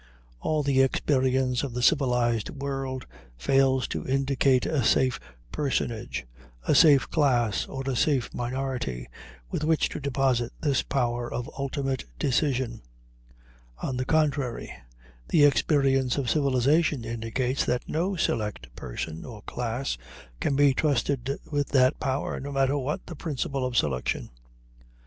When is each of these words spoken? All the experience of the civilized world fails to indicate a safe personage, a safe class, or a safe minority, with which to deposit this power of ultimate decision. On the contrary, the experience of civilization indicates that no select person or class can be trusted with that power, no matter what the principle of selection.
All 0.39 0.63
the 0.63 0.81
experience 0.81 1.61
of 1.61 1.75
the 1.75 1.83
civilized 1.83 2.49
world 2.49 3.05
fails 3.37 3.87
to 3.89 4.03
indicate 4.07 4.65
a 4.65 4.83
safe 4.83 5.19
personage, 5.51 6.25
a 6.63 6.73
safe 6.73 7.07
class, 7.11 7.67
or 7.67 7.83
a 7.85 7.95
safe 7.95 8.33
minority, 8.33 9.07
with 9.51 9.63
which 9.63 9.89
to 9.89 9.99
deposit 9.99 10.53
this 10.59 10.81
power 10.81 11.31
of 11.31 11.47
ultimate 11.55 12.05
decision. 12.17 12.81
On 13.83 13.97
the 13.97 14.05
contrary, 14.05 14.73
the 15.29 15.45
experience 15.45 16.17
of 16.17 16.31
civilization 16.31 17.05
indicates 17.05 17.63
that 17.65 17.87
no 17.87 18.15
select 18.15 18.75
person 18.75 19.23
or 19.23 19.43
class 19.43 19.99
can 20.39 20.55
be 20.55 20.73
trusted 20.73 21.37
with 21.51 21.67
that 21.73 21.99
power, 21.99 22.39
no 22.39 22.51
matter 22.51 22.75
what 22.75 23.05
the 23.05 23.15
principle 23.15 23.63
of 23.63 23.77
selection. 23.77 24.31